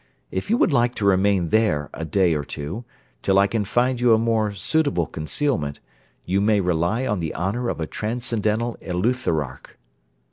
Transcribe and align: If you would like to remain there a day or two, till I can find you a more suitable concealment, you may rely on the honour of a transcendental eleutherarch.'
If 0.31 0.49
you 0.49 0.57
would 0.57 0.71
like 0.73 0.95
to 0.95 1.05
remain 1.05 1.49
there 1.49 1.91
a 1.93 2.05
day 2.05 2.33
or 2.33 2.43
two, 2.43 2.85
till 3.21 3.37
I 3.37 3.45
can 3.45 3.63
find 3.63 4.01
you 4.01 4.15
a 4.15 4.17
more 4.17 4.51
suitable 4.51 5.05
concealment, 5.05 5.79
you 6.25 6.41
may 6.41 6.59
rely 6.59 7.05
on 7.05 7.19
the 7.19 7.35
honour 7.35 7.69
of 7.69 7.79
a 7.79 7.85
transcendental 7.85 8.77
eleutherarch.' 8.81 9.77